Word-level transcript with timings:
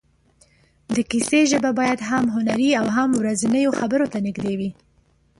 د 0.95 0.97
کیسې 1.11 1.41
ژبه 1.51 1.71
باید 1.79 1.99
هم 2.09 2.25
هنري 2.35 2.69
او 2.79 2.85
هم 2.97 3.09
ورځنیو 3.19 3.75
خبرو 3.79 4.05
ته 4.13 4.17
نږدې 4.27 4.53
وي. 4.59 4.69